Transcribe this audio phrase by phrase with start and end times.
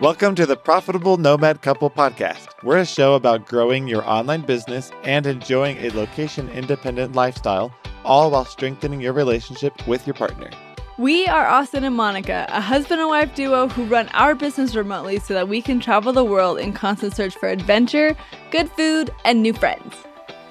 [0.00, 2.48] Welcome to the Profitable Nomad Couple podcast.
[2.62, 7.70] We're a show about growing your online business and enjoying a location independent lifestyle,
[8.02, 10.48] all while strengthening your relationship with your partner.
[10.96, 15.18] We are Austin and Monica, a husband and wife duo who run our business remotely
[15.18, 18.16] so that we can travel the world in constant search for adventure,
[18.50, 19.94] good food, and new friends.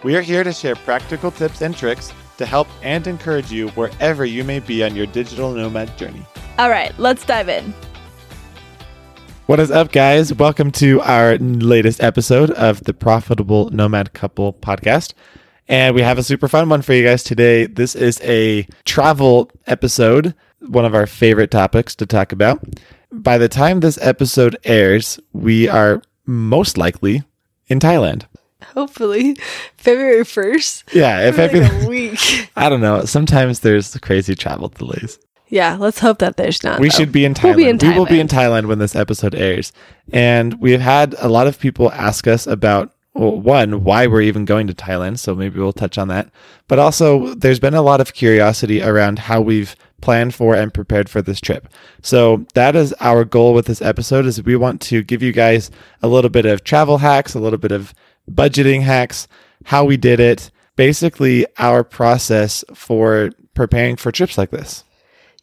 [0.03, 4.25] We are here to share practical tips and tricks to help and encourage you wherever
[4.25, 6.23] you may be on your digital nomad journey.
[6.59, 7.73] All right, let's dive in.
[9.49, 10.31] What is up, guys?
[10.31, 15.13] Welcome to our latest episode of the Profitable Nomad Couple podcast.
[15.67, 17.65] And we have a super fun one for you guys today.
[17.65, 22.63] This is a travel episode, one of our favorite topics to talk about.
[23.11, 27.23] By the time this episode airs, we are most likely
[27.69, 28.27] in Thailand.
[28.75, 29.35] Hopefully,
[29.77, 30.83] February first.
[30.93, 32.51] Yeah, if like a week.
[32.55, 33.03] I don't know.
[33.05, 35.17] Sometimes there's crazy travel delays.
[35.49, 36.79] Yeah, let's hope that there's not.
[36.79, 36.97] We though.
[36.97, 37.43] should be in Thailand.
[37.43, 38.61] We'll be in We will be in Thailand.
[38.61, 39.73] Thailand when this episode airs.
[40.13, 44.45] And we've had a lot of people ask us about well, one, why we're even
[44.45, 45.19] going to Thailand.
[45.19, 46.29] So maybe we'll touch on that.
[46.67, 51.09] But also, there's been a lot of curiosity around how we've planned for and prepared
[51.09, 51.67] for this trip.
[52.01, 55.71] So that is our goal with this episode is we want to give you guys
[56.01, 57.93] a little bit of travel hacks, a little bit of
[58.31, 59.27] budgeting hacks,
[59.65, 64.83] how we did it, basically our process for preparing for trips like this.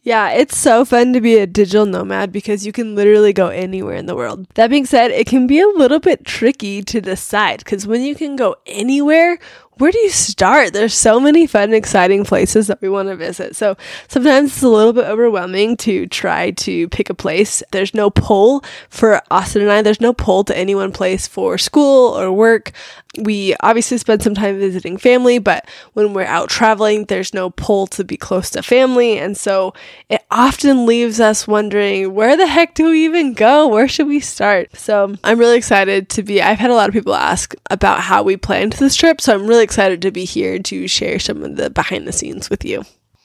[0.07, 3.95] Yeah, it's so fun to be a digital nomad because you can literally go anywhere
[3.95, 4.47] in the world.
[4.53, 8.15] That being said, it can be a little bit tricky to decide because when you
[8.15, 9.37] can go anywhere,
[9.79, 10.73] where do you start?
[10.73, 13.55] There's so many fun, exciting places that we want to visit.
[13.55, 17.63] So sometimes it's a little bit overwhelming to try to pick a place.
[17.71, 19.81] There's no pull for Austin and I.
[19.81, 22.71] There's no pull to any one place for school or work.
[23.19, 27.87] We obviously spend some time visiting family, but when we're out traveling, there's no pull
[27.87, 29.17] to be close to family.
[29.17, 29.73] And so
[30.09, 33.67] it often leaves us wondering, where the heck do we even go?
[33.67, 34.75] Where should we start?
[34.75, 38.23] So I'm really excited to be, I've had a lot of people ask about how
[38.23, 39.21] we planned this trip.
[39.21, 42.49] So I'm really excited to be here to share some of the behind the scenes
[42.49, 42.83] with you.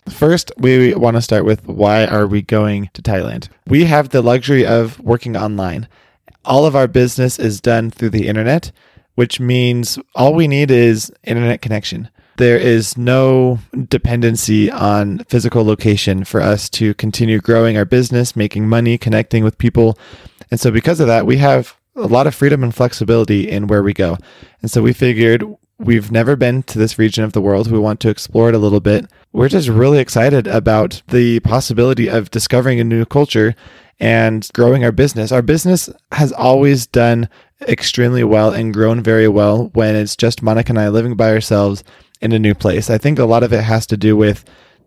[0.08, 3.48] First, we want to start with why are we going to Thailand?
[3.66, 5.88] We have the luxury of working online.
[6.44, 8.72] All of our business is done through the internet,
[9.14, 12.08] which means all we need is internet connection.
[12.36, 18.68] There is no dependency on physical location for us to continue growing our business, making
[18.68, 19.98] money, connecting with people.
[20.50, 23.82] And so because of that, we have a lot of freedom and flexibility in where
[23.82, 24.16] we go.
[24.62, 25.44] And so we figured
[25.78, 27.70] we've never been to this region of the world.
[27.70, 29.10] We want to explore it a little bit.
[29.32, 33.54] We're just really excited about the possibility of discovering a new culture
[34.00, 35.32] and growing our business.
[35.32, 37.28] Our business has always done
[37.68, 41.84] extremely well and grown very well when it's just Monica and I living by ourselves
[42.22, 42.88] in a new place.
[42.88, 44.44] I think a lot of it has to do with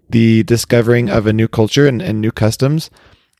[0.09, 2.89] the discovering of a new culture and, and new customs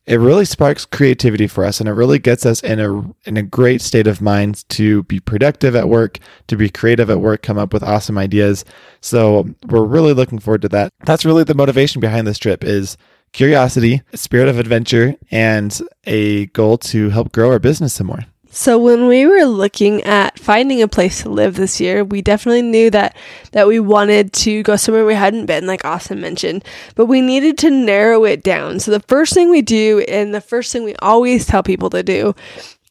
[0.06, 3.44] it really sparks creativity for us and it really gets us in a in a
[3.44, 7.58] great state of mind to be productive at work, to be creative at work, come
[7.58, 8.66] up with awesome ideas.
[9.02, 10.94] So we're really looking forward to that.
[11.06, 12.98] That's really the motivation behind this trip is
[13.34, 18.26] curiosity, spirit of adventure, and a goal to help grow our business some more.
[18.56, 22.62] So when we were looking at finding a place to live this year, we definitely
[22.62, 23.18] knew that
[23.52, 26.64] that we wanted to go somewhere we hadn't been, like Austin mentioned,
[26.96, 28.80] but we needed to narrow it down.
[28.80, 32.02] So the first thing we do, and the first thing we always tell people to
[32.02, 32.34] do,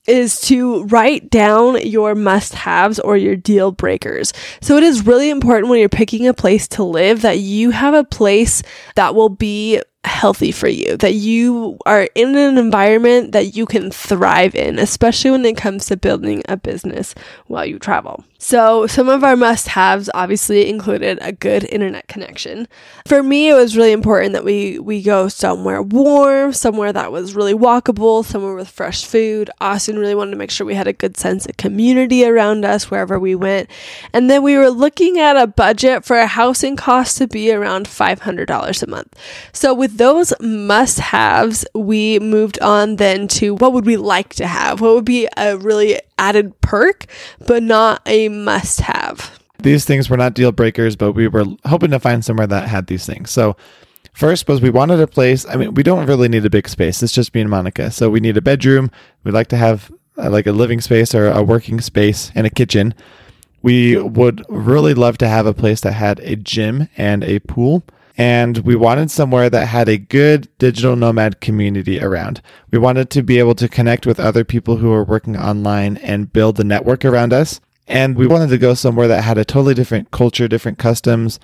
[0.06, 4.34] is to write down your must haves or your deal breakers.
[4.60, 7.94] So it is really important when you're picking a place to live that you have
[7.94, 8.62] a place
[8.96, 13.90] that will be healthy for you, that you are in an environment that you can
[13.90, 17.14] thrive in, especially when it comes to building a business
[17.46, 18.24] while you travel.
[18.46, 22.68] So, some of our must haves obviously included a good internet connection.
[23.06, 27.34] For me, it was really important that we, we go somewhere warm, somewhere that was
[27.34, 29.50] really walkable, somewhere with fresh food.
[29.62, 32.90] Austin really wanted to make sure we had a good sense of community around us
[32.90, 33.70] wherever we went.
[34.12, 37.86] And then we were looking at a budget for a housing cost to be around
[37.86, 39.18] $500 a month.
[39.54, 44.46] So, with those must haves, we moved on then to what would we like to
[44.46, 44.82] have?
[44.82, 47.06] What would be a really added perk,
[47.46, 49.38] but not a must have?
[49.58, 52.86] These things were not deal breakers, but we were hoping to find somewhere that had
[52.86, 53.30] these things.
[53.30, 53.56] So
[54.14, 55.44] First was we wanted a place.
[55.44, 57.02] I mean, we don't really need a big space.
[57.02, 57.90] It's just me and Monica.
[57.90, 58.92] So we need a bedroom.
[59.24, 62.50] We'd like to have uh, like a living space or a working space and a
[62.50, 62.94] kitchen.
[63.60, 67.82] We would really love to have a place that had a gym and a pool.
[68.16, 72.40] And we wanted somewhere that had a good digital nomad community around.
[72.70, 76.32] We wanted to be able to connect with other people who are working online and
[76.32, 77.60] build the network around us.
[77.86, 81.38] And we wanted to go somewhere that had a totally different culture, different customs.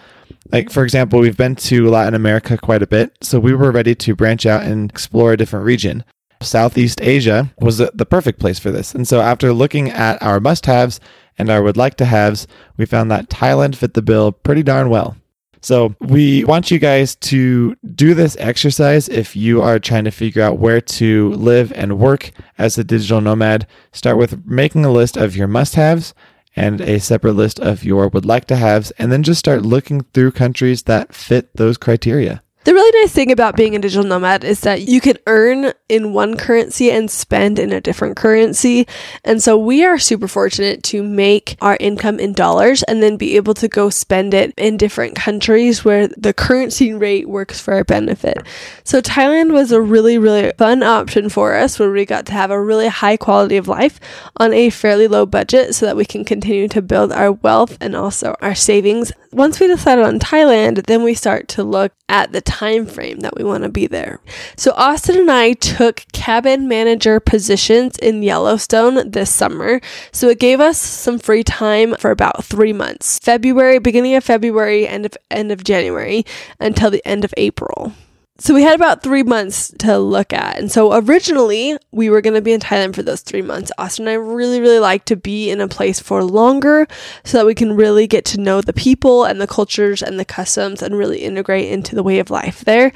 [0.51, 3.13] Like, for example, we've been to Latin America quite a bit.
[3.21, 6.03] So we were ready to branch out and explore a different region.
[6.43, 8.95] Southeast Asia was the perfect place for this.
[8.95, 10.99] And so after looking at our must haves
[11.37, 12.47] and our would like to haves,
[12.79, 15.17] we found that Thailand fit the bill pretty darn well.
[15.61, 20.43] So we want you guys to do this exercise if you are trying to figure
[20.43, 23.67] out where to live and work as a digital nomad.
[23.93, 26.15] Start with making a list of your must haves
[26.57, 30.03] and a separate list of your would like to haves, and then just start looking
[30.13, 32.43] through countries that fit those criteria.
[32.63, 36.13] The really nice thing about being a digital nomad is that you can earn in
[36.13, 38.87] one currency and spend in a different currency.
[39.25, 43.37] And so we are super fortunate to make our income in dollars and then be
[43.37, 47.85] able to go spend it in different countries where the currency rate works for our
[47.85, 48.37] benefit.
[48.85, 52.51] So Thailand was a really, really fun option for us where we got to have
[52.51, 53.99] a really high quality of life
[54.37, 57.97] on a fairly low budget so that we can continue to build our wealth and
[57.97, 59.13] also our savings.
[59.33, 63.37] Once we decided on Thailand, then we start to look at the time frame that
[63.37, 64.21] we want to be there.
[64.57, 69.81] So Austin and I took cabin manager positions in Yellowstone this summer.
[70.11, 73.21] So it gave us some free time for about 3 months.
[73.21, 76.25] February, beginning of February, end of end of January
[76.59, 77.93] until the end of April.
[78.41, 80.59] So we had about three months to look at.
[80.59, 83.71] And so originally we were going to be in Thailand for those three months.
[83.77, 86.87] Austin and I really, really like to be in a place for longer
[87.23, 90.25] so that we can really get to know the people and the cultures and the
[90.25, 92.93] customs and really integrate into the way of life there.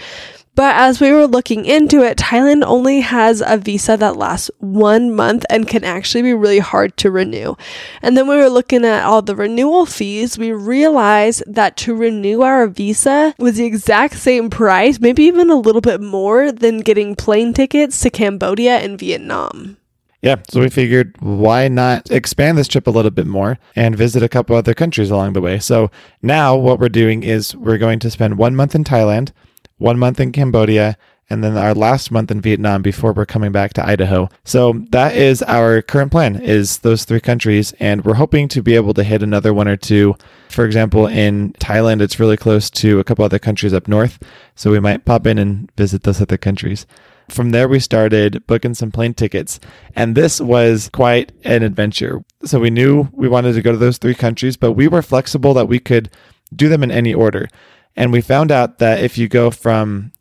[0.54, 5.12] But as we were looking into it, Thailand only has a visa that lasts one
[5.12, 7.56] month and can actually be really hard to renew.
[8.02, 12.42] And then we were looking at all the renewal fees, we realized that to renew
[12.42, 17.16] our visa was the exact same price, maybe even a little bit more than getting
[17.16, 19.76] plane tickets to Cambodia and Vietnam.
[20.22, 24.22] Yeah, so we figured why not expand this trip a little bit more and visit
[24.22, 25.58] a couple other countries along the way.
[25.58, 25.90] So
[26.22, 29.32] now what we're doing is we're going to spend one month in Thailand
[29.78, 30.96] one month in Cambodia,
[31.30, 34.28] and then our last month in Vietnam before we're coming back to Idaho.
[34.44, 38.74] So that is our current plan is those three countries and we're hoping to be
[38.74, 40.16] able to hit another one or two.
[40.50, 44.22] For example, in Thailand it's really close to a couple other countries up north,
[44.54, 46.86] so we might pop in and visit those other countries.
[47.30, 49.58] From there we started booking some plane tickets
[49.96, 52.22] and this was quite an adventure.
[52.44, 55.54] So we knew we wanted to go to those three countries, but we were flexible
[55.54, 56.10] that we could
[56.54, 57.48] do them in any order.
[57.96, 60.12] And we found out that if you go from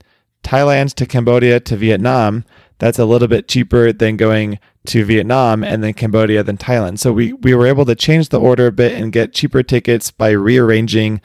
[0.44, 2.46] Thailand to Cambodia to Vietnam,
[2.80, 7.00] that's a little bit cheaper than going to Vietnam and then Cambodia than Thailand.
[7.00, 10.12] So we, we were able to change the order a bit and get cheaper tickets
[10.12, 11.22] by rearranging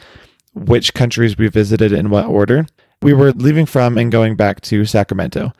[0.54, 2.66] which countries we visited in what order.
[3.02, 5.52] We were leaving from and going back to Sacramento,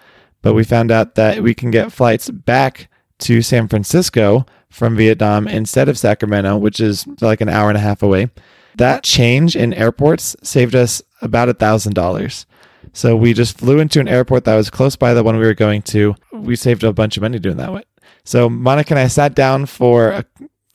[0.43, 2.89] but we found out that we can get flights back
[3.21, 7.81] to San Francisco from Vietnam instead of Sacramento, which is like an hour and a
[7.81, 8.29] half away.
[8.79, 12.47] That change in airports saved us about a thousand dollars.
[12.93, 15.55] So we just flew into an airport that was close by the one we were
[15.55, 16.15] going to.
[16.33, 17.73] We saved a bunch of money doing that.
[17.73, 17.83] Way.
[18.25, 20.25] So Monica and I sat down for a,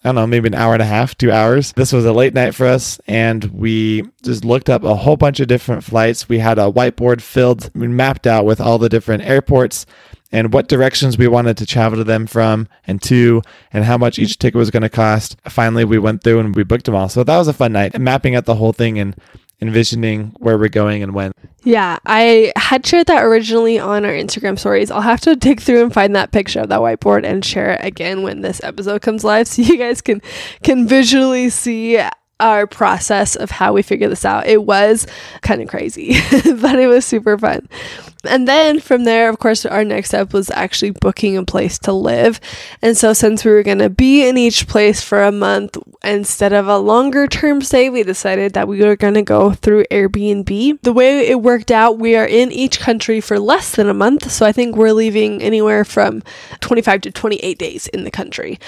[0.03, 1.71] I don't know, maybe an hour and a half, two hours.
[1.73, 5.39] This was a late night for us, and we just looked up a whole bunch
[5.39, 6.27] of different flights.
[6.27, 9.85] We had a whiteboard filled, mapped out with all the different airports
[10.33, 13.41] and what directions we wanted to travel to them from and to,
[13.71, 15.37] and how much each ticket was going to cost.
[15.47, 17.07] Finally, we went through and we booked them all.
[17.07, 19.15] So that was a fun night, mapping out the whole thing and
[19.63, 21.31] envisioning where we're going and when.
[21.63, 24.91] Yeah, I had shared that originally on our Instagram stories.
[24.91, 27.85] I'll have to dig through and find that picture of that whiteboard and share it
[27.85, 30.21] again when this episode comes live so you guys can
[30.61, 31.99] can visually see
[32.39, 34.45] our process of how we figured this out.
[34.45, 35.07] It was
[35.41, 37.69] kind of crazy, but it was super fun.
[38.25, 41.93] And then from there, of course, our next step was actually booking a place to
[41.93, 42.39] live.
[42.81, 46.53] And so, since we were going to be in each place for a month, instead
[46.53, 50.81] of a longer term stay, we decided that we were going to go through Airbnb.
[50.81, 54.31] The way it worked out, we are in each country for less than a month.
[54.31, 56.23] So, I think we're leaving anywhere from
[56.59, 58.59] 25 to 28 days in the country.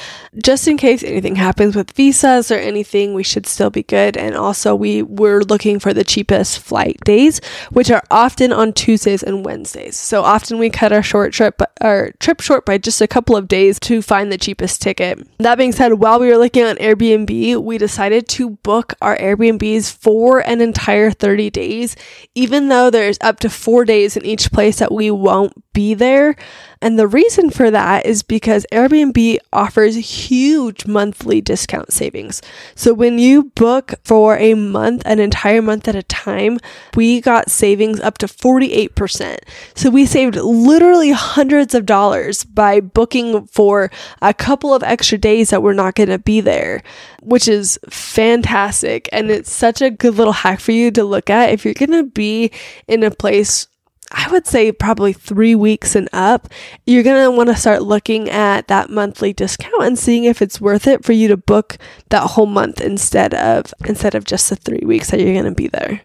[0.42, 4.18] Just in case anything happens with visas or anything, we should still be good.
[4.18, 9.24] And also, we were looking for the cheapest flight days, which are often on Tuesdays
[9.24, 9.96] and Wednesdays.
[9.96, 13.48] So often we cut our short trip, our trip short by just a couple of
[13.48, 15.26] days to find the cheapest ticket.
[15.40, 19.92] That being said, while we were looking on Airbnb, we decided to book our Airbnbs
[19.92, 21.96] for an entire 30 days,
[22.34, 26.36] even though there's up to four days in each place that we won't be there.
[26.82, 32.42] And the reason for that is because Airbnb offers huge monthly discount savings.
[32.76, 36.60] So when you book for a month, an entire month at a time,
[36.96, 39.38] we got savings up to 48%.
[39.74, 43.92] So we saved literally hundreds of dollars by booking for
[44.22, 46.84] a couple of extra days that we're not going to be there,
[47.22, 49.10] which is fantastic.
[49.12, 51.92] And it's such a good little hack for you to look at if you're going
[51.92, 52.52] to be
[52.88, 53.68] in a place
[54.12, 56.48] I would say probably three weeks and up,
[56.86, 60.62] you're going to want to start looking at that monthly discount and seeing if it's
[60.62, 61.78] worth it for you to book
[62.10, 65.52] that whole month instead of instead of just the three weeks that you're going to
[65.52, 66.02] be there.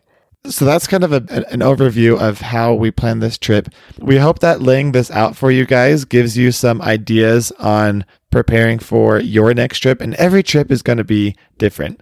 [0.47, 1.17] So that's kind of a,
[1.53, 3.69] an overview of how we plan this trip.
[3.99, 8.79] We hope that laying this out for you guys gives you some ideas on preparing
[8.79, 10.01] for your next trip.
[10.01, 12.01] And every trip is going to be different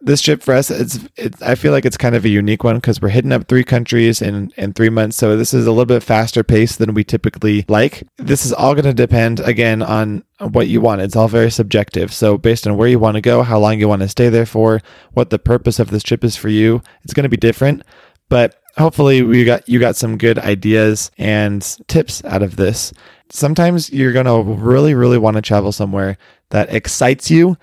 [0.00, 2.76] this trip for us, it's, it, I feel like it's kind of a unique one
[2.76, 5.16] because we're hitting up three countries in, in three months.
[5.16, 8.06] So this is a little bit faster pace than we typically like.
[8.16, 11.00] This is all going to depend again on what you want.
[11.00, 12.12] It's all very subjective.
[12.12, 14.46] So based on where you want to go, how long you want to stay there
[14.46, 14.80] for,
[15.12, 17.82] what the purpose of this trip is for you, it's going to be different.
[18.28, 22.92] But hopefully we got you got some good ideas and tips out of this.
[23.30, 26.18] Sometimes you're going to really really want to travel somewhere
[26.50, 27.56] that excites you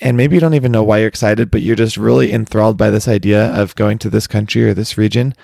[0.00, 2.90] and maybe you don't even know why you're excited, but you're just really enthralled by
[2.90, 5.34] this idea of going to this country or this region.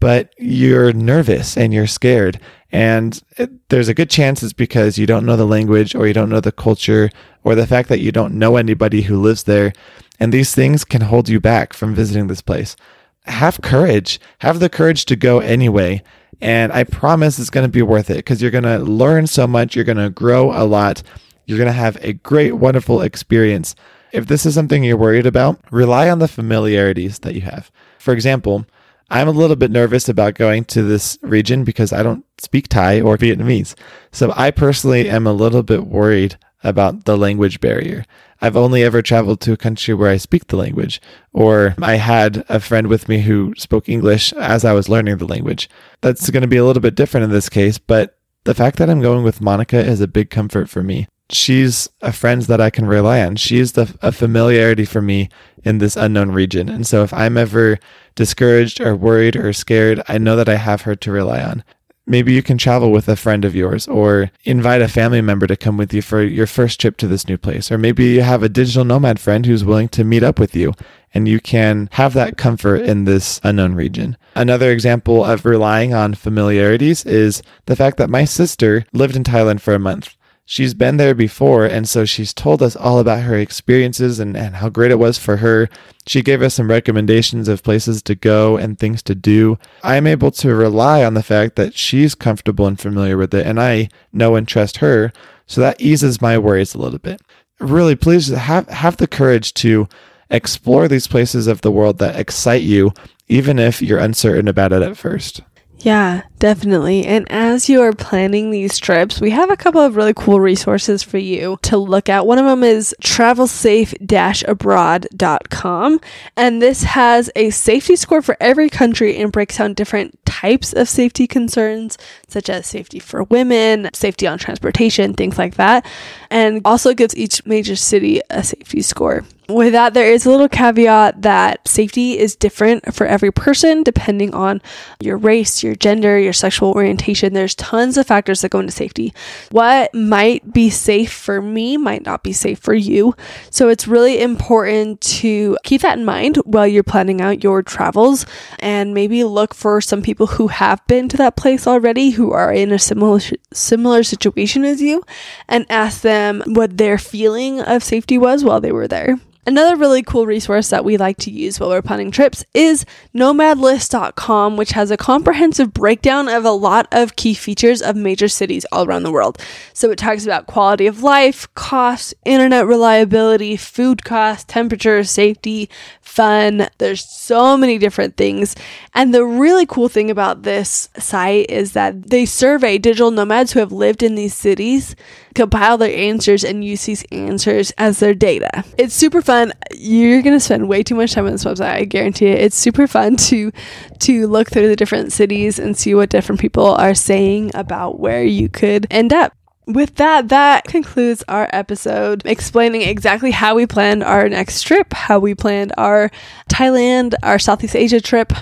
[0.00, 2.40] But you're nervous and you're scared.
[2.70, 6.12] And it, there's a good chance it's because you don't know the language or you
[6.12, 7.10] don't know the culture
[7.42, 9.72] or the fact that you don't know anybody who lives there.
[10.20, 12.76] And these things can hold you back from visiting this place.
[13.24, 14.20] Have courage.
[14.40, 16.02] Have the courage to go anyway.
[16.40, 19.46] And I promise it's going to be worth it because you're going to learn so
[19.46, 19.74] much.
[19.74, 21.02] You're going to grow a lot
[21.48, 23.74] you're going to have a great, wonderful experience.
[24.12, 27.70] If this is something you're worried about, rely on the familiarities that you have.
[27.98, 28.66] For example,
[29.08, 33.00] I'm a little bit nervous about going to this region because I don't speak Thai
[33.00, 33.74] or Vietnamese.
[34.12, 38.04] So I personally am a little bit worried about the language barrier.
[38.42, 41.00] I've only ever traveled to a country where I speak the language,
[41.32, 45.24] or I had a friend with me who spoke English as I was learning the
[45.24, 45.70] language.
[46.02, 48.90] That's going to be a little bit different in this case, but the fact that
[48.90, 52.70] I'm going with Monica is a big comfort for me she's a friend that I
[52.70, 53.36] can rely on.
[53.36, 55.28] She's the, a familiarity for me
[55.64, 56.68] in this unknown region.
[56.68, 57.78] And so if I'm ever
[58.14, 61.64] discouraged or worried or scared, I know that I have her to rely on.
[62.06, 65.56] Maybe you can travel with a friend of yours or invite a family member to
[65.56, 67.70] come with you for your first trip to this new place.
[67.70, 70.72] Or maybe you have a digital nomad friend who's willing to meet up with you
[71.12, 74.16] and you can have that comfort in this unknown region.
[74.34, 79.60] Another example of relying on familiarities is the fact that my sister lived in Thailand
[79.60, 80.16] for a month
[80.50, 81.66] she's been there before.
[81.66, 85.18] And so she's told us all about her experiences and, and how great it was
[85.18, 85.68] for her.
[86.06, 89.58] She gave us some recommendations of places to go and things to do.
[89.84, 93.60] I'm able to rely on the fact that she's comfortable and familiar with it, and
[93.60, 95.12] I know and trust her.
[95.46, 97.20] So that eases my worries a little bit.
[97.60, 99.86] Really, please have, have the courage to
[100.30, 102.94] explore these places of the world that excite you,
[103.28, 105.42] even if you're uncertain about it at first.
[105.78, 107.04] Yeah, definitely.
[107.04, 111.02] And as you are planning these trips, we have a couple of really cool resources
[111.02, 112.26] for you to look at.
[112.26, 116.00] One of them is travelsafe-abroad.com,
[116.36, 120.88] and this has a safety score for every country and breaks down different types of
[120.88, 125.84] safety concerns, such as safety for women, safety on transportation, things like that,
[126.30, 129.24] and also gives each major city a safety score.
[129.48, 134.34] With that, there is a little caveat that safety is different for every person depending
[134.34, 134.60] on
[135.00, 137.32] your race, your gender, your sexual orientation.
[137.32, 139.12] There's tons of factors that go into safety.
[139.50, 143.14] What might be safe for me might not be safe for you.
[143.50, 148.26] So it's really important to keep that in mind while you're planning out your travels
[148.58, 152.52] and maybe look for some people who have been to that place already who are
[152.52, 153.20] in a similar
[153.52, 155.02] similar situation as you
[155.48, 159.18] and ask them what their feeling of safety was while they were there.
[159.48, 164.58] Another really cool resource that we like to use while we're planning trips is nomadlist.com,
[164.58, 168.84] which has a comprehensive breakdown of a lot of key features of major cities all
[168.84, 169.38] around the world.
[169.72, 175.70] So it talks about quality of life, costs, internet reliability, food costs, temperature, safety,
[176.02, 176.68] fun.
[176.76, 178.54] There's so many different things.
[178.92, 183.60] And the really cool thing about this site is that they survey digital nomads who
[183.60, 184.94] have lived in these cities
[185.38, 188.64] compile their answers and use these answers as their data.
[188.76, 189.37] It's super fun.
[189.72, 191.72] You're gonna spend way too much time on this website.
[191.72, 192.40] I guarantee it.
[192.40, 193.52] It's super fun to
[194.00, 198.24] to look through the different cities and see what different people are saying about where
[198.24, 199.32] you could end up.
[199.66, 205.18] With that, that concludes our episode explaining exactly how we planned our next trip, how
[205.18, 206.10] we planned our
[206.50, 208.32] Thailand, our Southeast Asia trip.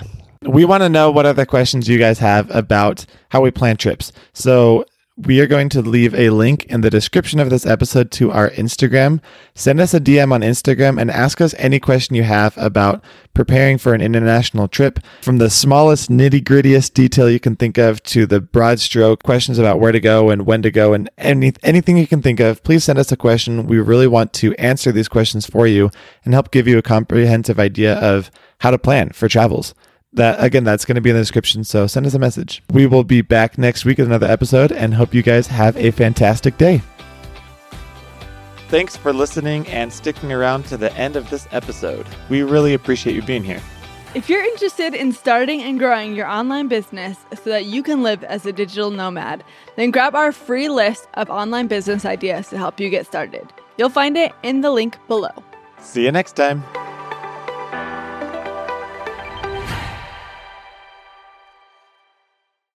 [0.43, 4.13] We want to know what other questions you guys have about how we plan trips.
[4.31, 4.85] So
[5.17, 8.51] we are going to leave a link in the description of this episode to our
[8.51, 9.19] Instagram.
[9.55, 13.79] Send us a DM on Instagram and ask us any question you have about preparing
[13.79, 18.27] for an international trip, from the smallest nitty grittiest detail you can think of to
[18.27, 21.97] the broad stroke questions about where to go and when to go and any, anything
[21.97, 22.61] you can think of.
[22.63, 23.65] Please send us a question.
[23.65, 25.89] We really want to answer these questions for you
[26.25, 29.73] and help give you a comprehensive idea of how to plan for travels.
[30.13, 30.45] That uh-huh.
[30.45, 31.63] again, that's going to be in the description.
[31.63, 32.63] So send us a message.
[32.71, 35.91] We will be back next week with another episode, and hope you guys have a
[35.91, 36.81] fantastic day.
[38.69, 42.05] Thanks for listening and sticking around to the end of this episode.
[42.29, 43.61] We really appreciate you being here.
[44.13, 48.23] If you're interested in starting and growing your online business so that you can live
[48.23, 49.43] as a digital nomad,
[49.75, 53.47] then grab our free list of online business ideas to help you get started.
[53.77, 55.31] You'll find it in the link below.
[55.79, 56.63] See you next time.